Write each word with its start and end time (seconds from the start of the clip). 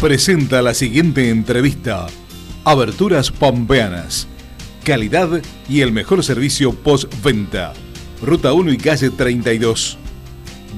presenta 0.00 0.62
la 0.62 0.72
siguiente 0.72 1.28
entrevista. 1.28 2.06
Aberturas 2.64 3.30
Pampeanas. 3.30 4.26
Calidad 4.82 5.28
y 5.68 5.82
el 5.82 5.92
mejor 5.92 6.24
servicio 6.24 6.72
postventa. 6.72 7.74
Ruta 8.22 8.54
1 8.54 8.72
y 8.72 8.78
calle 8.78 9.10
32. 9.10 9.98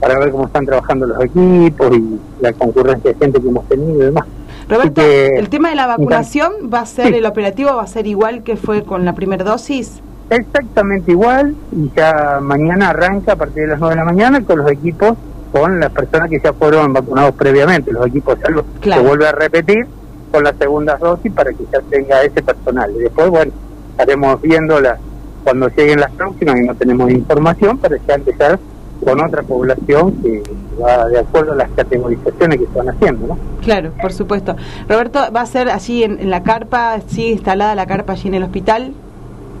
para 0.00 0.18
ver 0.18 0.32
cómo 0.32 0.46
están 0.46 0.66
trabajando 0.66 1.06
los 1.06 1.24
equipos 1.24 1.96
y 1.96 2.18
la 2.40 2.52
concurrencia 2.54 3.12
de 3.12 3.18
gente 3.18 3.40
que 3.40 3.46
hemos 3.46 3.68
tenido 3.68 4.00
y 4.00 4.04
demás. 4.06 4.24
Roberto, 4.68 5.00
¿el 5.00 5.48
tema 5.48 5.68
de 5.68 5.76
la 5.76 5.86
vacunación 5.86 6.52
va 6.74 6.80
a 6.80 6.86
ser, 6.86 7.14
el 7.14 7.24
operativo 7.24 7.76
va 7.76 7.82
a 7.82 7.86
ser 7.86 8.08
igual 8.08 8.42
que 8.42 8.56
fue 8.56 8.82
con 8.82 9.04
la 9.04 9.14
primera 9.14 9.44
dosis? 9.44 10.02
Exactamente 10.32 11.12
igual, 11.12 11.54
y 11.72 11.90
ya 11.94 12.38
mañana 12.40 12.90
arranca 12.90 13.32
a 13.32 13.36
partir 13.36 13.64
de 13.64 13.68
las 13.68 13.80
9 13.80 13.94
de 13.94 13.98
la 13.98 14.04
mañana 14.04 14.40
con 14.42 14.58
los 14.58 14.70
equipos, 14.70 15.14
con 15.52 15.78
las 15.78 15.90
personas 15.92 16.30
que 16.30 16.40
ya 16.40 16.52
fueron 16.54 16.92
vacunados 16.92 17.34
previamente, 17.34 17.92
los 17.92 18.06
equipos 18.06 18.38
de 18.38 18.46
salud. 18.46 18.64
Se 18.82 18.98
vuelve 18.98 19.28
a 19.28 19.32
repetir 19.32 19.86
con 20.30 20.44
las 20.44 20.56
segundas 20.56 20.98
dosis 21.00 21.30
para 21.32 21.50
que 21.50 21.64
ya 21.70 21.80
tenga 21.90 22.22
ese 22.22 22.42
personal. 22.42 22.90
Y 22.96 23.00
después, 23.00 23.28
bueno, 23.28 23.52
estaremos 23.90 24.40
viéndola 24.40 24.98
cuando 25.44 25.68
lleguen 25.68 26.00
las 26.00 26.10
próximas 26.12 26.56
y 26.58 26.66
no 26.66 26.74
tenemos 26.74 27.10
información 27.10 27.76
para 27.78 27.96
ya 28.08 28.14
empezar 28.14 28.58
con 29.04 29.20
otra 29.20 29.42
población 29.42 30.12
que 30.22 30.42
va 30.80 31.08
de 31.08 31.18
acuerdo 31.18 31.52
a 31.52 31.56
las 31.56 31.70
categorizaciones 31.72 32.58
que 32.58 32.64
están 32.64 32.88
haciendo, 32.88 33.26
¿no? 33.26 33.38
Claro, 33.60 33.92
por 34.00 34.12
supuesto. 34.12 34.56
Roberto, 34.88 35.20
¿va 35.34 35.40
a 35.42 35.46
ser 35.46 35.68
allí 35.68 36.04
en, 36.04 36.30
la 36.30 36.42
carpa, 36.42 37.00
sí, 37.06 37.32
instalada 37.32 37.74
la 37.74 37.86
carpa 37.86 38.12
allí 38.12 38.28
en 38.28 38.34
el 38.34 38.44
hospital? 38.44 38.94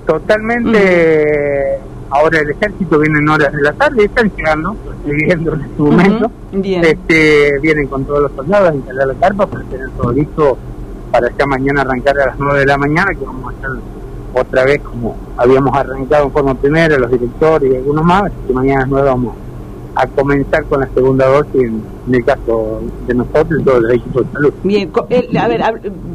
Totalmente. 0.06 1.78
Ahora 2.10 2.40
el 2.40 2.50
ejército 2.50 2.98
viene 2.98 3.20
en 3.20 3.28
horas 3.28 3.52
de 3.52 3.62
la 3.62 3.72
tarde, 3.72 4.04
están 4.04 4.30
llegando, 4.36 4.76
estoy 4.98 5.16
viendo 5.22 5.54
en 5.54 5.60
este 5.62 5.82
momento. 5.82 6.30
Este, 6.52 7.58
vienen 7.60 7.86
con 7.86 8.04
todos 8.04 8.22
los 8.22 8.32
soldados 8.32 8.70
a 8.70 8.74
instalar 8.74 9.06
la 9.06 9.14
carpa 9.14 9.46
para 9.46 9.64
tener 9.64 9.88
todo 9.90 10.12
listo 10.12 10.58
para 11.10 11.28
ya 11.36 11.46
mañana 11.46 11.82
arrancar 11.82 12.18
a 12.20 12.26
las 12.26 12.38
9 12.38 12.60
de 12.60 12.66
la 12.66 12.78
mañana, 12.78 13.14
que 13.14 13.24
vamos 13.24 13.52
a 13.52 13.56
hacer 13.56 13.70
otra 14.34 14.64
vez 14.64 14.80
como 14.80 15.16
habíamos 15.36 15.76
arrancado 15.76 16.24
en 16.24 16.32
forma 16.32 16.54
primera, 16.54 16.98
los 16.98 17.10
directores 17.10 17.72
y 17.72 17.76
algunos 17.76 18.04
más, 18.04 18.32
que 18.46 18.52
mañana 18.52 18.78
a 18.78 18.80
las 18.80 18.88
9 18.88 19.08
vamos 19.08 19.34
a 19.94 20.06
comenzar 20.06 20.64
con 20.64 20.80
la 20.80 20.88
segunda 20.88 21.26
dosis 21.26 21.54
en, 21.54 21.82
el 22.10 22.24
caso 22.24 22.80
de 23.06 23.14
nosotros 23.14 23.60
y 23.60 23.64
todos 23.64 23.82
los 23.82 23.92
equipos 23.92 24.26
de 24.26 24.32
salud. 24.32 24.54
Bien, 24.64 24.90
a 25.38 25.48
ver, 25.48 25.62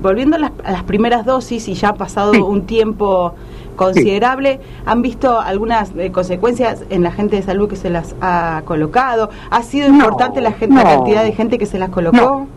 volviendo 0.01 0.35
a 0.35 0.39
las, 0.39 0.83
primeras 0.83 1.25
dosis 1.25 1.67
y 1.67 1.75
ya 1.75 1.89
ha 1.89 1.95
pasado 1.95 2.31
un 2.45 2.65
tiempo 2.65 3.35
considerable, 3.77 4.59
¿han 4.85 5.01
visto 5.01 5.39
algunas 5.39 5.91
eh, 5.97 6.11
consecuencias 6.11 6.83
en 6.89 7.03
la 7.03 7.11
gente 7.11 7.37
de 7.37 7.43
salud 7.43 7.69
que 7.69 7.77
se 7.77 7.89
las 7.89 8.15
ha 8.19 8.61
colocado? 8.65 9.29
¿Ha 9.49 9.63
sido 9.63 9.87
importante 9.87 10.41
la, 10.41 10.51
gente, 10.51 10.75
la 10.75 10.83
cantidad 10.83 11.23
de 11.23 11.31
gente 11.31 11.57
que 11.57 11.65
se 11.65 11.79
las 11.79 11.89
colocó? 11.89 12.47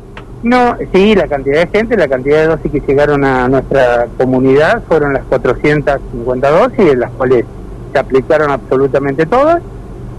No, 0.43 0.77
sí, 0.93 1.15
la 1.15 1.29
cantidad 1.29 1.61
de 1.61 1.79
gente, 1.79 1.97
la 1.97 2.09
cantidad 2.09 2.39
de 2.39 2.47
dosis 2.47 2.73
que 2.73 2.81
llegaron 2.81 3.25
a 3.25 3.47
nuestra 3.47 4.09
comunidad 4.17 4.83
fueron 4.89 5.13
las 5.13 5.23
450 5.25 6.51
dosis, 6.51 6.79
de 6.79 6.97
las 6.97 7.11
cuales 7.13 7.45
se 7.93 7.99
aplicaron 7.99 8.51
absolutamente 8.51 9.27
todas 9.27 9.61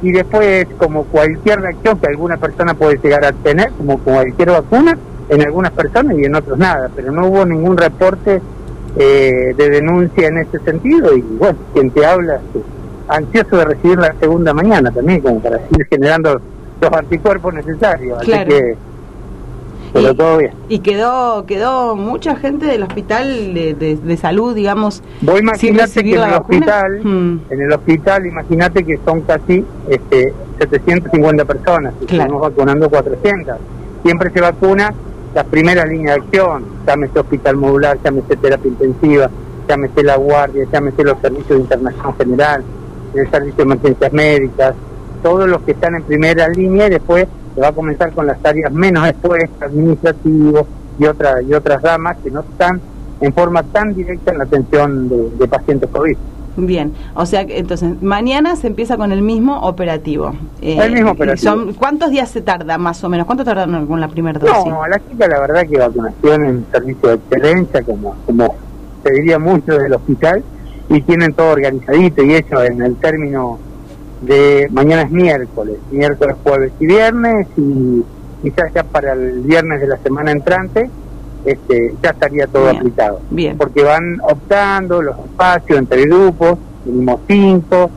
y 0.02 0.12
después 0.12 0.68
como 0.78 1.04
cualquier 1.06 1.62
reacción 1.62 2.00
que 2.00 2.08
alguna 2.08 2.38
persona 2.38 2.74
puede 2.74 2.98
llegar 2.98 3.26
a 3.26 3.32
tener, 3.32 3.72
como 3.72 4.00
cualquier 4.00 4.52
vacuna, 4.52 4.98
en 5.30 5.42
algunas 5.42 5.72
personas 5.72 6.18
y 6.18 6.26
en 6.26 6.36
otros 6.36 6.58
nada, 6.58 6.90
pero 6.96 7.12
no 7.12 7.28
hubo 7.28 7.46
ningún 7.46 7.78
reporte 7.78 8.42
eh, 8.98 9.54
de 9.56 9.70
denuncia 9.70 10.28
en 10.28 10.38
ese 10.40 10.60
sentido 10.60 11.16
y 11.16 11.22
bueno, 11.22 11.58
quien 11.74 11.92
te 11.92 12.06
habla 12.06 12.42
ansioso 13.08 13.58
de 13.58 13.66
recibir 13.66 14.00
la 14.00 14.14
segunda 14.20 14.54
mañana 14.54 14.92
también, 14.92 15.22
como 15.22 15.40
para 15.40 15.60
seguir 15.68 15.88
generando 15.88 16.42
los 16.82 16.92
anticuerpos 16.92 17.54
necesarios. 17.54 18.20
Así 18.20 18.32
que 18.32 18.76
pero 19.94 20.12
y, 20.12 20.16
todo 20.16 20.38
bien. 20.38 20.52
Y 20.70 20.80
quedó 20.80 21.46
quedó 21.46 21.96
mucha 21.96 22.36
gente 22.36 22.66
del 22.66 22.84
hospital 22.84 23.54
de, 23.54 23.98
de, 24.02 24.18
salud, 24.18 24.56
digamos. 24.56 25.04
Vos 25.22 25.40
imaginate 25.40 26.04
que 26.04 26.16
en 26.16 26.22
el 26.22 26.34
hospital, 26.34 27.02
hmm. 27.04 27.40
en 27.50 27.62
el 27.62 27.74
hospital, 27.74 28.26
imagínate 28.26 28.84
que 28.84 29.00
son 29.04 29.22
casi 29.22 29.66
este, 29.90 30.34
750 30.60 31.46
personas, 31.46 31.94
y 32.02 32.06
estamos 32.06 32.42
vacunando 32.42 32.90
400. 32.90 33.58
Siempre 34.04 34.32
se 34.32 34.42
vacuna 34.42 34.94
las 35.34 35.46
primeras 35.46 35.88
líneas 35.88 36.16
de 36.16 36.22
acción, 36.24 36.66
llámese 36.86 37.20
hospital 37.20 37.56
modular, 37.56 37.98
llámese 38.04 38.36
terapia 38.36 38.70
intensiva, 38.70 39.30
llámese 39.68 40.04
la 40.04 40.18
guardia, 40.18 40.66
llámese 40.72 41.04
los 41.04 41.20
servicios 41.20 41.50
de 41.50 41.64
internación 41.64 42.16
general, 42.18 42.64
el 43.14 43.32
servicio 43.32 43.58
de 43.58 43.64
emergencias 43.64 44.14
médicas, 44.14 44.76
todos 45.24 45.48
los 45.48 45.62
que 45.62 45.72
están 45.72 45.96
en 45.96 46.04
primera 46.04 46.48
línea 46.50 46.88
y 46.88 46.92
después 46.92 47.28
se 47.56 47.62
va 47.62 47.70
a 47.70 47.72
comenzar 47.72 48.12
con 48.12 48.28
las 48.28 48.44
áreas 48.44 48.72
menos 48.72 49.08
expuestas, 49.08 49.62
administrativos 49.62 50.66
y 51.00 51.06
otras 51.06 51.44
y 51.48 51.54
otras 51.54 51.82
ramas 51.82 52.18
que 52.24 52.32
no 52.32 52.42
están 52.42 52.82
en 53.22 53.34
forma 53.34 53.64
tan 53.64 53.94
directa 53.94 54.32
en 54.32 54.38
la 54.40 54.44
atención 54.46 55.38
de, 55.38 55.48
pacientes 55.48 55.90
COVID. 55.90 56.18
Bien, 56.58 56.94
o 57.16 57.26
sea 57.26 57.46
que 57.46 57.60
entonces 57.60 58.02
mañana 58.02 58.56
se 58.56 58.68
empieza 58.68 58.98
con 58.98 59.12
el 59.12 59.22
mismo 59.22 59.62
operativo. 59.62 60.34
el 60.62 60.92
mismo 60.92 61.10
eh, 61.10 61.12
operativo. 61.12 61.52
Son, 61.52 61.74
¿Cuántos 61.74 62.10
días 62.10 62.30
se 62.30 62.42
tarda 62.42 62.78
más 62.78 63.04
o 63.04 63.10
menos? 63.10 63.26
¿Cuánto 63.26 63.44
tardan 63.44 63.88
con 63.88 64.02
la 64.02 64.08
primera 64.08 64.40
dosis? 64.40 64.66
No, 64.66 64.86
la 64.86 65.00
chica 65.00 65.28
la 65.28 65.40
verdad 65.40 65.68
que 65.68 65.78
vacunación 65.78 66.46
en 66.46 66.66
servicio 66.72 67.10
de 67.10 67.16
excelencia, 67.16 67.84
como, 67.84 68.16
como 68.26 68.56
se 69.04 69.14
diría 69.14 69.40
mucho 69.40 69.78
del 69.78 69.94
hospital, 69.94 70.44
y 70.90 71.02
tienen 71.02 71.34
todo 71.34 71.52
organizadito 71.52 72.24
y 72.24 72.34
eso 72.34 72.62
en 72.64 72.82
el 72.82 72.96
término 72.98 73.60
de 74.22 74.68
mañana 74.72 75.04
es 75.04 75.12
miércoles, 75.12 75.78
miércoles, 75.90 76.36
jueves 76.44 76.74
y 76.80 76.86
viernes 76.86 77.48
y 77.58 78.04
quizás 78.44 78.74
ya 78.74 78.84
para 78.84 79.14
el 79.14 79.42
viernes 79.42 79.82
de 79.82 79.88
la 79.88 79.98
semana 79.98 80.32
entrante 80.32 80.90
este, 81.46 81.96
ya 82.02 82.12
estaría 82.12 82.48
todo 82.48 82.70
aplicado. 82.70 83.20
Bien. 83.30 83.58
Porque 83.58 83.84
van 83.84 84.20
optando 84.22 85.02
los 85.02 85.18
espacios 85.20 85.80
entre 85.80 86.04
grupos, 86.04 86.58
mínimo 86.86 87.20
cinco, 87.28 87.90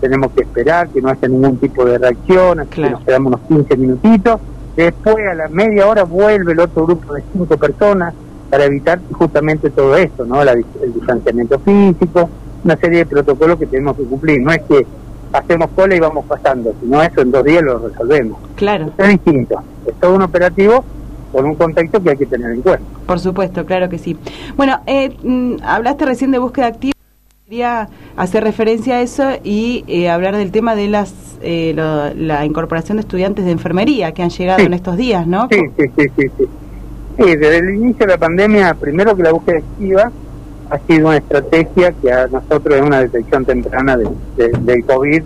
tenemos 0.00 0.32
que 0.32 0.42
esperar 0.42 0.88
que 0.88 1.00
no 1.00 1.08
haya 1.08 1.28
ningún 1.28 1.58
tipo 1.58 1.84
de 1.84 1.98
reacción, 1.98 2.60
así 2.60 2.70
que 2.70 2.90
nos 2.90 3.04
quedamos 3.04 3.34
unos 3.34 3.40
15 3.48 3.76
minutitos. 3.76 4.40
Después 4.76 5.16
a 5.30 5.34
la 5.34 5.48
media 5.48 5.86
hora 5.86 6.04
vuelve 6.04 6.52
el 6.52 6.60
otro 6.60 6.86
grupo 6.86 7.14
de 7.14 7.22
cinco 7.32 7.56
personas 7.56 8.14
para 8.50 8.64
evitar 8.64 9.00
justamente 9.12 9.70
todo 9.70 9.96
esto, 9.96 10.24
¿no? 10.24 10.42
el 10.42 10.64
distanciamiento 10.94 11.58
físico, 11.60 12.28
una 12.64 12.76
serie 12.76 12.98
de 12.98 13.06
protocolos 13.06 13.58
que 13.58 13.66
tenemos 13.66 13.96
que 13.96 14.04
cumplir. 14.04 14.42
No 14.42 14.52
es 14.52 14.62
que 14.62 14.86
hacemos 15.32 15.70
cola 15.74 15.94
y 15.94 16.00
vamos 16.00 16.24
pasando, 16.26 16.74
si 16.80 16.86
no 16.86 17.02
eso 17.02 17.20
en 17.20 17.30
dos 17.30 17.44
días 17.44 17.62
lo 17.62 17.78
resolvemos. 17.78 18.38
Claro. 18.56 18.90
Es 18.98 19.08
distinto, 19.08 19.62
es 19.86 19.94
todo 20.00 20.14
un 20.14 20.22
operativo 20.22 20.84
con 21.32 21.46
un 21.46 21.54
contexto 21.54 22.02
que 22.02 22.10
hay 22.10 22.16
que 22.16 22.26
tener 22.26 22.52
en 22.52 22.62
cuenta. 22.62 22.84
Por 23.06 23.18
supuesto, 23.18 23.64
claro 23.66 23.88
que 23.88 23.98
sí. 23.98 24.16
Bueno, 24.56 24.80
eh, 24.86 25.16
mm, 25.22 25.56
hablaste 25.64 26.04
recién 26.04 26.30
de 26.30 26.38
búsqueda 26.38 26.66
activa, 26.66 26.92
quería 27.46 27.88
hacer 28.16 28.44
referencia 28.44 28.96
a 28.96 29.00
eso 29.02 29.24
y 29.42 29.84
eh, 29.88 30.10
hablar 30.10 30.36
del 30.36 30.52
tema 30.52 30.74
de 30.74 30.88
las 30.88 31.38
eh, 31.42 31.74
la 31.74 32.44
incorporación 32.44 32.98
de 32.98 33.00
estudiantes 33.00 33.44
de 33.44 33.50
enfermería 33.50 34.12
que 34.12 34.22
han 34.22 34.30
llegado 34.30 34.62
en 34.62 34.74
estos 34.74 34.96
días, 34.96 35.26
¿no? 35.26 35.48
Sí, 35.50 35.58
sí, 35.76 35.84
sí, 35.96 36.06
sí, 36.16 36.30
sí. 36.38 36.44
desde 37.18 37.58
el 37.58 37.74
inicio 37.74 38.06
de 38.06 38.12
la 38.12 38.18
pandemia, 38.18 38.74
primero 38.74 39.16
que 39.16 39.24
la 39.24 39.32
búsqueda 39.32 39.58
activa 39.58 40.12
ha 40.70 40.78
sido 40.86 41.08
una 41.08 41.16
estrategia 41.16 41.92
que 41.92 42.12
a 42.12 42.28
nosotros 42.28 42.76
es 42.76 42.82
una 42.82 43.00
detección 43.00 43.44
temprana 43.44 43.96
de, 43.96 44.08
del 44.60 44.84
COVID 44.84 45.22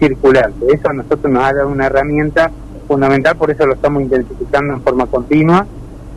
circulante. 0.00 0.66
Eso 0.72 0.88
a 0.88 0.92
nosotros 0.92 1.32
nos 1.32 1.44
ha 1.44 1.52
dado 1.52 1.68
una 1.68 1.86
herramienta 1.86 2.50
fundamental, 2.88 3.36
por 3.36 3.50
eso 3.50 3.66
lo 3.66 3.74
estamos 3.74 4.02
intensificando 4.02 4.74
en 4.74 4.82
forma 4.82 5.06
continua. 5.06 5.66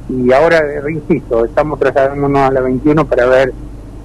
Y 0.10 0.32
ahora, 0.32 0.60
insisto, 0.90 1.46
estamos 1.46 1.80
trasladándonos 1.80 2.42
a 2.42 2.52
la 2.52 2.62
21 2.62 3.06
para 3.06 3.28
ver 3.28 3.54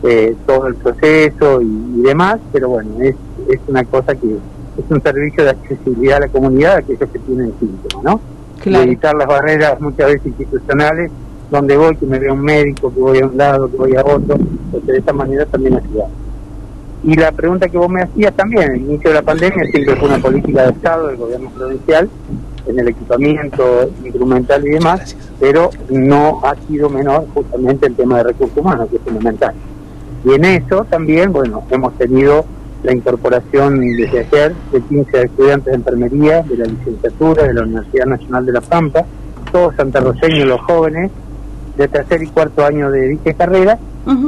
eh, 0.03 0.37
todo 0.47 0.67
el 0.67 0.75
proceso 0.75 1.63
y, 1.63 2.03
demás, 2.03 2.39
pero 2.53 2.69
bueno, 2.69 2.91
es, 3.01 3.17
es 3.49 3.61
una 3.67 3.83
cosa 3.85 4.15
que 4.15 4.27
es 4.27 4.91
un 4.91 5.03
servicio 5.03 5.43
de 5.43 5.51
accesibilidad 5.51 6.19
a 6.19 6.21
la 6.21 6.29
comunidad, 6.29 6.75
a 6.75 6.79
aquellos 6.79 7.09
que 7.11 7.19
tienen 7.21 7.53
síntomas, 7.59 8.05
¿no? 8.05 8.21
evitar 8.65 9.15
las 9.15 9.27
barreras 9.27 9.81
muchas 9.81 10.07
veces 10.07 10.27
institucionales 10.27 11.11
donde 11.51 11.77
voy, 11.77 11.97
que 11.97 12.07
me 12.07 12.19
vea 12.19 12.33
un 12.33 12.41
médico, 12.41 12.93
que 12.93 13.01
voy 13.01 13.19
a 13.21 13.27
un 13.27 13.37
lado, 13.37 13.71
que 13.71 13.77
voy 13.77 13.97
a 13.97 14.01
otro, 14.01 14.37
porque 14.73 14.93
de 14.93 14.99
esta 14.99 15.13
manera 15.13 15.47
también 15.47 15.77
ayudamos. 15.77 16.13
y 17.05 17.15
la 17.15 17.31
pregunta 17.31 17.69
que 17.69 17.79
vos 17.79 17.89
me 17.89 18.03
hacías 18.03 18.35
también, 18.35 18.73
el 18.73 18.81
inicio 18.81 19.11
de 19.11 19.15
la 19.15 19.23
pandemia 19.23 19.65
siempre 19.71 19.97
fue 19.97 20.09
una 20.09 20.19
política 20.19 20.65
de 20.65 20.71
Estado 20.71 21.07
del 21.09 21.17
gobierno 21.17 21.51
provincial 21.51 22.09
en 22.67 22.79
el 22.79 22.89
equipamiento 22.89 23.91
instrumental 24.05 24.67
y 24.67 24.71
demás, 24.71 25.17
pero 25.39 25.71
no 25.91 26.41
ha 26.45 26.55
sido 26.67 26.89
menor 26.89 27.27
justamente 27.35 27.87
el 27.87 27.95
tema 27.95 28.19
de 28.19 28.25
recursos 28.25 28.57
humanos, 28.57 28.89
que 28.91 28.97
es 28.97 29.03
fundamental. 29.03 29.55
Y 30.25 30.33
en 30.33 30.45
eso 30.45 30.85
también, 30.85 31.33
bueno, 31.33 31.63
hemos 31.71 31.97
tenido 31.99 32.45
la 32.83 32.93
incorporación 32.93 33.81
desde 33.81 34.21
ayer 34.21 34.55
de 34.73 34.81
15 34.81 35.23
estudiantes 35.23 35.73
de 35.73 35.75
enfermería 35.75 36.43
de 36.43 36.57
la 36.57 36.67
licenciatura 36.67 37.45
de 37.45 37.55
la 37.55 37.63
Universidad 37.63 38.07
Nacional 38.07 38.47
de 38.47 38.53
La 38.53 38.61
Pampa, 38.61 39.05
todos 39.53 39.75
santarroceños 39.77 40.47
los 40.47 40.61
jóvenes 40.63 41.11
de 41.77 41.89
tercer 41.89 42.23
y 42.23 42.27
cuarto 42.29 42.65
año 42.65 42.91
de 42.91 43.09
dicha 43.09 43.35
carrera, 43.35 43.79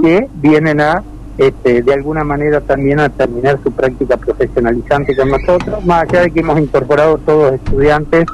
que 0.02 0.28
vienen 0.34 0.80
a, 0.80 1.02
este, 1.38 1.82
de 1.82 1.94
alguna 1.94 2.24
manera 2.24 2.60
también 2.60 2.98
a 2.98 3.08
terminar 3.08 3.60
su 3.62 3.70
práctica 3.70 4.16
profesionalizante 4.16 5.16
con 5.16 5.30
nosotros, 5.30 5.84
más 5.84 6.02
allá 6.02 6.22
de 6.22 6.30
que 6.32 6.40
hemos 6.40 6.58
incorporado 6.58 7.16
todos 7.18 7.54
estudiantes 7.54 8.26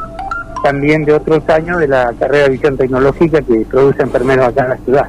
también 0.63 1.05
de 1.05 1.13
otros 1.13 1.47
años 1.51 1.79
de 1.79 1.89
la 1.89 2.15
carrera 2.19 2.45
de 2.45 2.51
visión 2.53 2.79
tecnológica 2.79 3.43
que 3.43 3.67
produce 3.71 4.03
enfermeros 4.03 4.47
acá 4.47 4.63
en 4.65 4.71
la 4.71 4.77
ciudad. 4.79 5.07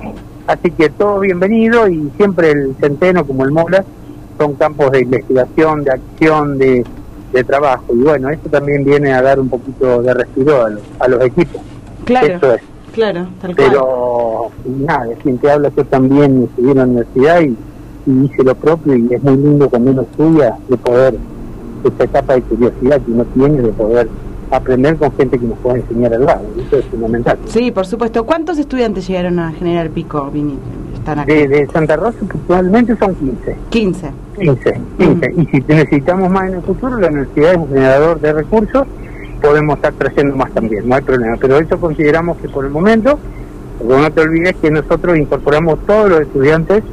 Así 0.48 0.70
que 0.72 0.90
todo 0.90 1.22
bienvenido 1.22 1.88
y 1.88 2.12
siempre 2.18 2.52
el 2.52 2.76
Centeno 2.82 3.26
como 3.26 3.46
el 3.46 3.52
Mola 3.52 3.86
son 4.38 4.56
campos 4.56 4.92
de 4.92 5.02
investigación, 5.02 5.86
de 5.86 5.92
acción, 5.92 6.58
de, 6.58 6.86
trabajo. 7.48 7.86
Y 7.94 8.02
bueno, 8.02 8.30
eso 8.30 8.48
también 8.50 8.84
viene 8.84 9.14
a 9.14 9.22
dar 9.22 9.40
un 9.40 9.50
poquito 9.50 10.02
de 10.02 10.14
respiro 10.14 10.66
a 11.00 11.08
los, 11.08 11.24
equipos. 11.24 11.62
Claro. 12.06 12.36
Eso 12.36 12.54
es. 12.54 12.62
Claro, 12.94 13.28
tal 13.42 13.56
cual. 13.56 13.68
Pero 13.70 14.52
nada, 14.66 15.08
quien 15.22 15.38
te 15.38 15.52
habla, 15.52 15.70
yo 15.76 15.84
también 15.86 16.44
estudié 16.44 16.72
en 16.72 16.78
la 16.78 16.84
universidad 16.86 17.42
y, 17.42 17.58
hice 18.12 18.44
lo 18.44 18.56
propio 18.56 18.96
y 18.96 19.14
es 19.14 19.24
muy 19.24 19.38
lindo 19.38 19.70
cuando 19.70 19.92
uno 19.92 20.02
estudia 20.04 20.58
de 20.70 20.78
poder, 20.78 21.16
esa 21.84 22.04
etapa 22.04 22.36
de 22.36 22.42
curiosidad 22.42 23.02
que 23.02 23.12
uno 23.12 23.26
tiene 23.34 23.62
de 23.62 23.70
poder 23.70 24.10
aprender 24.52 24.96
con 24.98 25.12
gente 25.14 25.40
que 25.40 25.46
nos 25.46 25.58
pueda 25.60 25.78
enseñar 25.78 26.14
al 26.14 26.26
lado. 26.26 26.46
Eso 26.66 26.78
es 26.78 26.86
fundamental. 26.86 27.38
Sí, 27.46 27.72
por 27.72 27.86
supuesto. 27.86 28.26
¿Cuántos 28.26 28.58
estudiantes 28.58 29.08
llegaron 29.08 29.40
a 29.40 29.52
General 29.52 29.90
Pico, 29.90 30.30
Vini? 30.32 30.58
De, 31.28 31.68
Santa 31.72 31.98
Rosa 31.98 32.18
actualmente 32.22 32.96
son 32.98 33.14
15. 33.14 33.56
15. 33.70 34.12
15, 34.40 34.82
15. 34.98 35.34
Y 35.38 35.46
si 35.46 35.64
necesitamos 35.68 36.32
más 36.32 36.50
en 36.50 36.56
el 36.56 36.62
futuro, 36.64 36.98
la 36.98 37.10
universidad 37.10 37.52
es 37.52 37.58
un 37.58 37.68
generador 37.68 38.20
de 38.20 38.34
recursos, 38.34 38.88
podemos 39.40 39.76
estar 39.76 39.94
trayendo 39.94 40.36
más 40.36 40.52
también, 40.52 40.90
no 40.90 40.96
hay 40.96 41.04
problema. 41.04 41.38
Pero 41.40 41.60
eso 41.60 41.80
consideramos 41.80 42.38
que 42.38 42.50
por 42.50 42.66
el 42.66 42.72
momento, 42.72 43.20
porque 43.78 44.02
no 44.02 44.12
te 44.12 44.22
olvides 44.22 44.56
que 44.56 44.72
nosotros 44.72 45.16
incorporamos 45.16 45.78
todos 45.86 46.10
los 46.10 46.22
estudiantes 46.22 46.84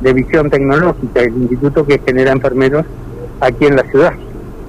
de 0.00 0.12
visión 0.12 0.50
tecnológica, 0.50 1.20
el 1.20 1.34
instituto 1.34 1.86
que 1.86 1.98
genera 1.98 2.32
enfermeros 2.32 2.84
aquí 3.40 3.66
en 3.66 3.76
la 3.76 3.82
ciudad. 3.84 4.12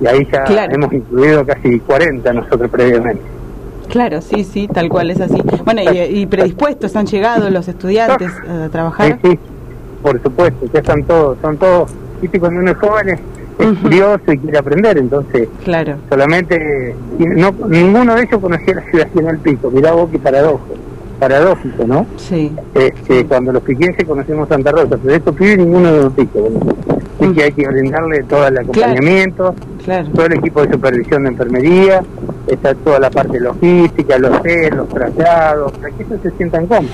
Y 0.01 0.07
ahí 0.07 0.28
ya 0.31 0.66
hemos 0.66 0.92
incluido 0.92 1.45
casi 1.45 1.80
40 1.80 2.33
nosotros 2.33 2.69
previamente. 2.69 3.22
Claro, 3.89 4.22
sí, 4.22 4.44
sí, 4.44 4.68
tal 4.68 4.89
cual 4.89 5.12
es 5.12 5.19
así. 5.19 5.42
Bueno, 5.66 5.81
y, 5.92 6.25
predispuestos 6.25 6.95
han 6.95 7.06
llegado 7.06 7.50
los 7.50 7.68
estudiantes 7.68 8.31
a 8.50 8.69
trabajar. 8.69 9.19
Sí, 9.22 9.31
sí, 9.31 9.39
por 10.01 10.22
supuesto, 10.22 10.66
ya 10.74 10.80
están 10.80 11.04
todos, 11.04 11.38
son 11.42 11.57
todos, 11.57 11.92
viste, 12.22 12.39
cuando 12.39 12.62
uno 12.62 12.72
es 12.72 12.78
joven 12.78 13.10
es, 13.10 13.19
curioso 13.80 14.31
y 14.31 14.38
quiere 14.39 14.57
aprender, 14.57 14.98
entonces, 14.98 15.48
claro. 15.63 15.98
solamente, 16.10 16.95
no, 17.19 17.54
ninguno 17.68 18.16
de 18.16 18.24
ellos 18.24 18.39
conocía 18.42 18.75
la 18.75 18.81
ciudad 18.81 19.07
en 19.13 19.28
el 19.28 19.38
pico, 19.38 19.69
mirá 19.69 19.92
vos 19.92 20.10
qué 20.10 20.18
paradojo, 20.18 20.66
paradójico, 21.21 21.85
¿no? 21.85 22.07
Sí. 22.18 22.51
Este, 22.73 23.25
cuando 23.27 23.51
los 23.53 23.62
piquenses 23.62 24.06
conocemos 24.07 24.50
Santa 24.50 24.71
Rosa, 24.71 24.97
pero 25.01 25.15
estos 25.15 25.35
pibes 25.35 25.59
ninguno 25.59 25.94
de 25.94 26.01
los 26.01 26.13
picos, 26.13 26.41
Así 27.19 27.33
que 27.33 27.44
hay 27.44 27.51
que 27.51 27.68
brindarle 27.68 28.23
todo 28.23 28.47
el 28.47 28.57
acompañamiento, 28.57 29.53
todo 30.15 30.25
el 30.25 30.33
equipo 30.33 30.65
de 30.65 30.73
supervisión 30.73 31.23
de 31.23 31.29
enfermería, 31.29 32.01
está 32.47 32.73
toda 32.73 33.00
la 33.00 33.12
parte 33.12 33.39
logística, 33.39 34.18
los 34.18 34.41
test, 34.41 34.73
los 34.73 34.89
traslados, 34.89 35.71
para 35.73 35.91
que 35.91 36.03
ellos 36.03 36.19
se 36.23 36.31
sientan 36.31 36.65
cómodos. 36.65 36.89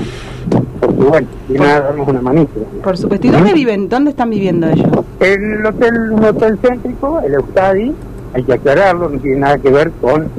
Porque 0.82 1.04
bueno, 1.04 1.28
vienen 1.48 1.70
a 1.70 1.80
darnos 1.80 2.08
una 2.10 2.22
manita. 2.22 2.52
Por 2.84 2.98
supuesto. 2.98 3.28
¿Y 3.28 3.30
dónde 3.30 3.54
viven? 3.54 3.88
¿Dónde 3.88 4.10
están 4.10 4.30
viviendo 4.30 4.68
ellos? 4.68 4.90
El 5.22 5.66
hotel, 5.66 6.12
un 6.12 6.26
hotel 6.26 6.60
céntrico, 6.62 7.22
el 7.22 7.34
Eustadi, 7.34 7.96
hay 8.34 8.44
que 8.44 8.54
aclararlo, 8.54 9.08
no 9.08 9.20
tiene 9.20 9.38
nada 9.38 9.58
que 9.58 9.70
ver 9.72 9.92
con 10.02 10.30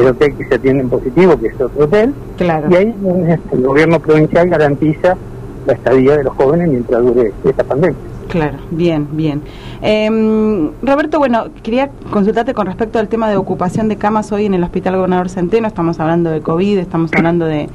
el 0.00 0.08
hotel 0.08 0.34
que 0.36 0.44
se 0.44 0.54
atiende 0.54 0.82
en 0.82 0.88
positivo, 0.88 1.38
que 1.38 1.48
es 1.48 1.60
otro 1.60 1.84
hotel. 1.84 2.14
Claro. 2.36 2.68
Y 2.70 2.74
ahí 2.76 2.94
el 3.52 3.62
gobierno 3.62 4.00
provincial 4.00 4.48
garantiza 4.48 5.16
la 5.66 5.72
estadía 5.72 6.16
de 6.16 6.24
los 6.24 6.34
jóvenes 6.34 6.68
mientras 6.68 7.02
dure 7.02 7.32
esta 7.44 7.64
pandemia. 7.64 7.98
Claro, 8.28 8.58
bien, 8.70 9.08
bien. 9.12 9.42
Em, 9.80 10.70
Roberto, 10.82 11.18
bueno, 11.18 11.46
quería 11.62 11.90
consultarte 12.10 12.52
con 12.52 12.66
respecto 12.66 12.98
al 12.98 13.08
tema 13.08 13.28
de 13.30 13.36
ocupación 13.36 13.88
de 13.88 13.96
camas 13.96 14.32
hoy 14.32 14.44
en 14.44 14.54
el 14.54 14.62
Hospital 14.62 14.96
Gobernador 14.96 15.30
Centeno. 15.30 15.66
Estamos 15.66 15.98
hablando 15.98 16.30
de 16.30 16.42
COVID, 16.42 16.78
estamos 16.78 17.10
hablando 17.14 17.46
de, 17.46 17.68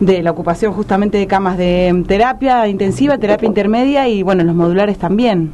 de 0.00 0.22
la 0.22 0.30
ocupación 0.30 0.72
justamente 0.72 1.18
de 1.18 1.26
camas 1.26 1.58
de 1.58 2.04
terapia 2.06 2.66
intensiva, 2.68 3.18
terapia 3.18 3.46
intermedia 3.46 4.08
y, 4.08 4.22
bueno, 4.22 4.44
los 4.44 4.54
modulares 4.54 4.96
también. 4.98 5.52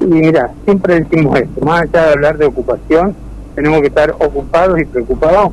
Y 0.00 0.06
mira, 0.06 0.50
siempre 0.64 1.00
decimos 1.00 1.38
esto, 1.40 1.64
más 1.64 1.82
allá 1.82 2.06
de 2.06 2.12
hablar 2.12 2.38
de 2.38 2.46
ocupación, 2.46 3.14
tenemos 3.56 3.80
que 3.80 3.88
estar 3.88 4.10
ocupados 4.10 4.78
y 4.78 4.84
preocupados 4.84 5.50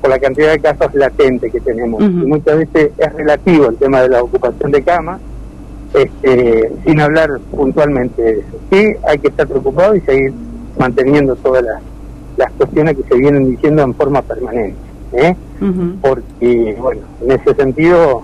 por 0.00 0.10
la 0.10 0.18
cantidad 0.18 0.50
de 0.50 0.58
casos 0.58 0.92
latentes 0.94 1.52
que 1.52 1.60
tenemos. 1.60 2.02
Y 2.02 2.06
muchas 2.06 2.58
veces 2.58 2.90
es 2.98 3.12
relativo 3.12 3.68
el 3.68 3.76
tema 3.76 4.00
de 4.00 4.08
la 4.08 4.22
ocupación 4.22 4.72
de 4.72 4.82
camas 4.82 5.20
este, 5.94 6.72
sin 6.84 7.00
hablar 7.00 7.38
puntualmente 7.50 8.20
de 8.20 8.32
eso. 8.40 8.58
Sí, 8.72 8.96
hay 9.06 9.18
que 9.18 9.28
estar 9.28 9.46
preocupado 9.46 9.94
y 9.94 10.00
seguir 10.00 10.32
manteniendo 10.78 11.36
todas 11.36 11.62
las, 11.62 11.82
las 12.36 12.50
cuestiones 12.52 12.96
que 12.96 13.02
se 13.04 13.14
vienen 13.14 13.50
diciendo 13.50 13.82
en 13.82 13.94
forma 13.94 14.22
permanente. 14.22 14.78
¿eh? 15.12 15.36
Porque, 16.00 16.76
bueno, 16.80 17.02
en 17.20 17.32
ese 17.32 17.54
sentido 17.54 18.22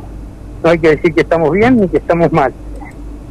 no 0.65 0.71
hay 0.71 0.79
que 0.79 0.89
decir 0.89 1.15
que 1.15 1.21
estamos 1.21 1.53
bien 1.53 1.81
ni 1.81 1.89
que 1.89 1.99
estamos 1.99 2.33
mal. 2.33 2.53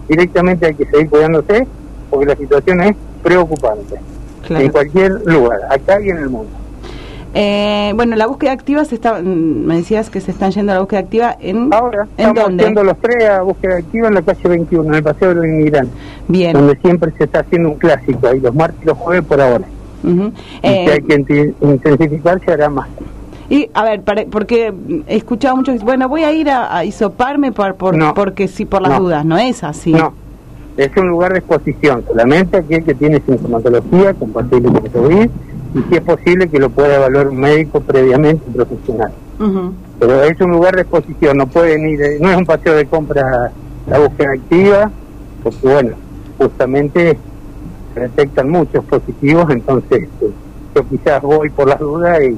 Directamente 0.07 0.67
hay 0.67 0.75
que 0.75 0.85
seguir 0.85 1.09
cuidándose 1.09 1.67
porque 2.09 2.27
la 2.27 2.35
situación 2.35 2.81
es 2.83 2.95
preocupante. 3.23 3.95
En 4.49 4.69
cualquier 4.71 5.11
lugar, 5.25 5.59
acá 5.69 6.01
y 6.01 6.09
en 6.09 6.17
el 6.17 6.29
mundo. 6.29 6.49
Eh, 7.33 7.91
bueno, 7.95 8.15
la 8.15 8.25
búsqueda 8.25 8.51
activa 8.53 8.83
se 8.85 8.95
está, 8.95 9.21
me 9.21 9.75
decías 9.75 10.09
que 10.09 10.21
se 10.21 10.31
están 10.31 10.51
yendo 10.51 10.71
a 10.71 10.75
la 10.75 10.81
búsqueda 10.81 11.01
activa 11.01 11.38
en 11.39 11.71
Ahora, 11.73 12.07
¿en 12.17 12.29
estamos 12.29 12.57
dónde? 12.57 12.83
los 12.83 12.97
tres 12.99 13.29
a 13.29 13.41
búsqueda 13.41 13.77
activa 13.77 14.07
en 14.07 14.13
la 14.15 14.21
calle 14.21 14.49
21, 14.49 14.88
en 14.88 14.94
el 14.95 15.03
Paseo 15.03 15.29
de 15.29 15.35
los 15.35 15.45
Inmigrantes. 15.45 15.94
Bien. 16.27 16.53
Donde 16.53 16.77
siempre 16.77 17.11
se 17.17 17.25
está 17.25 17.41
haciendo 17.41 17.69
un 17.69 17.75
clásico, 17.75 18.27
ahí 18.27 18.39
los 18.39 18.55
martes 18.55 18.79
y 18.81 18.85
los 18.85 18.97
jueves 18.97 19.23
por 19.25 19.41
ahora. 19.41 19.65
y 20.03 20.29
eh, 20.63 20.85
si 20.85 20.91
hay 20.91 21.23
que 21.23 21.54
intensificar, 21.61 22.39
se 22.44 22.51
hará 22.54 22.69
más. 22.69 22.87
Y, 23.49 23.69
a 23.73 23.83
ver, 23.83 24.01
porque 24.30 24.73
he 25.07 25.16
escuchado 25.16 25.56
mucho, 25.56 25.73
bueno, 25.75 26.09
voy 26.09 26.23
a 26.23 26.31
ir 26.31 26.49
a, 26.49 26.75
a 26.75 26.85
isoparme 26.85 27.51
por, 27.51 27.75
por 27.75 27.95
porque 28.13 28.47
sí, 28.47 28.66
por 28.66 28.81
las 28.81 28.97
dudas, 28.97 29.23
¿no 29.25 29.37
es 29.37 29.63
así? 29.63 29.92
No, 29.94 30.13
es 30.78 30.96
un 30.96 31.07
lugar 31.10 31.34
de 31.34 31.40
exposición, 31.40 32.04
solamente 32.07 32.57
aquel 32.57 32.84
que 32.84 32.94
tiene 32.94 33.19
sintomatología 33.26 34.14
compatible 34.14 34.69
con 34.69 34.90
COVID 34.90 35.30
y 35.74 35.81
si 35.90 35.96
es 35.96 36.02
posible 36.02 36.48
que 36.48 36.60
lo 36.60 36.69
pueda 36.69 36.96
evaluar 36.96 37.28
un 37.28 37.40
médico 37.40 37.81
previamente 37.81 38.44
un 38.48 38.54
profesional. 38.54 39.12
Pero 40.00 40.24
es 40.24 40.40
un 40.40 40.52
lugar 40.52 40.76
de 40.76 40.81
exposición, 40.81 41.38
no 41.38 41.48
pueden 41.48 41.90
ir, 41.90 42.00
no 42.22 42.31
es 42.31 42.38
un 42.38 42.46
paseo 42.46 42.76
de 42.76 42.86
compra 42.86 43.52
la 43.88 44.00
búsqueda 44.00 44.34
activa, 44.34 44.92
porque 45.44 45.68
bueno, 45.68 45.96
justamente 46.38 47.18
se 47.94 48.00
detectan 48.00 48.50
muchos 48.50 48.86
positivos, 48.86 49.50
entonces 49.50 50.04
este, 50.04 50.28
yo 50.76 50.88
quizás 50.88 51.22
voy 51.22 51.50
por 51.50 51.68
las 51.68 51.80
dudas 51.80 52.22
y 52.22 52.38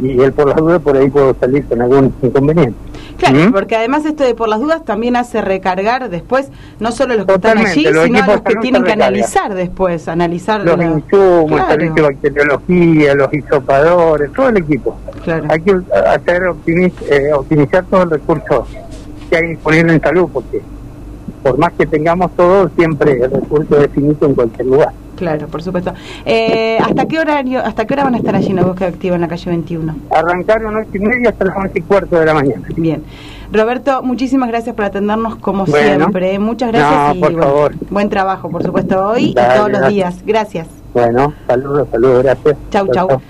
y 0.00 0.20
él 0.20 0.32
por 0.32 0.48
las 0.48 0.56
dudas 0.56 0.80
por 0.80 0.96
ahí 0.96 1.08
puedo 1.08 1.34
salir 1.38 1.64
con 1.66 1.82
algún 1.82 2.14
inconveniente. 2.22 2.76
Claro, 3.16 3.36
¿Mm? 3.36 3.52
porque 3.52 3.74
además 3.74 4.04
esto 4.04 4.22
de 4.22 4.34
por 4.34 4.48
las 4.48 4.60
dudas 4.60 4.84
también 4.84 5.16
hace 5.16 5.40
recargar 5.40 6.08
después 6.08 6.50
no 6.78 6.92
solo 6.92 7.16
los 7.16 7.26
que 7.26 7.34
están 7.34 7.58
allí, 7.58 7.84
sino 7.84 8.22
a 8.22 8.26
los 8.26 8.40
que 8.42 8.54
tienen 8.56 8.84
que 8.84 8.92
analizar 8.92 9.54
después, 9.54 10.06
analizar 10.06 10.62
los 10.62 10.80
insumos, 10.80 11.60
el 11.60 11.66
servicio 11.66 11.94
de 11.94 12.02
bacteriología, 12.02 13.14
los 13.14 13.34
isopadores, 13.34 14.32
todo 14.32 14.48
el 14.50 14.58
equipo. 14.58 14.96
Hay 15.48 15.60
que 15.60 15.80
hacer 16.06 16.42
eh, 17.10 17.32
optimizar 17.32 17.84
todo 17.86 18.04
el 18.04 18.10
recurso 18.10 18.66
que 19.28 19.36
hay 19.36 19.48
disponible 19.48 19.94
en 19.94 20.00
salud, 20.00 20.28
porque 20.32 20.62
por 21.42 21.58
más 21.58 21.72
que 21.72 21.86
tengamos 21.86 22.30
todo, 22.36 22.70
siempre 22.76 23.12
el 23.12 23.30
recurso 23.30 23.82
es 23.82 23.90
finito 23.90 24.26
en 24.26 24.34
cualquier 24.34 24.66
lugar. 24.66 24.92
Claro, 25.18 25.48
por 25.48 25.62
supuesto. 25.62 25.92
Eh, 26.24 26.78
¿Hasta 26.80 27.06
qué 27.06 27.18
horario, 27.18 27.58
hasta 27.58 27.86
qué 27.86 27.94
hora 27.94 28.04
van 28.04 28.14
a 28.14 28.18
estar 28.18 28.36
allí 28.36 28.50
en 28.50 28.56
la 28.56 28.62
búsqueda 28.62 28.88
activa 28.88 29.16
en 29.16 29.20
la 29.22 29.28
calle 29.28 29.50
21? 29.50 29.96
Arrancaron 30.10 30.76
a 30.76 30.86
y 30.92 30.98
media 31.00 31.30
hasta 31.30 31.44
las 31.44 31.56
11 31.56 31.78
y 31.78 31.82
cuarto 31.82 32.20
de 32.20 32.26
la 32.26 32.34
mañana. 32.34 32.62
Bien. 32.76 33.02
Roberto, 33.52 34.02
muchísimas 34.02 34.48
gracias 34.48 34.76
por 34.76 34.84
atendernos 34.84 35.36
como 35.36 35.66
siempre. 35.66 36.38
Muchas 36.38 36.70
gracias 36.70 37.16
y 37.16 37.36
buen 37.90 38.08
trabajo, 38.10 38.48
por 38.48 38.62
supuesto, 38.62 39.08
hoy 39.08 39.30
y 39.30 39.34
todos 39.34 39.70
los 39.72 39.88
días. 39.88 40.22
Gracias. 40.24 40.68
Bueno, 40.94 41.34
saludos, 41.48 41.88
saludos, 41.90 42.22
gracias. 42.22 42.56
Chau, 42.70 42.86
chau. 42.92 43.20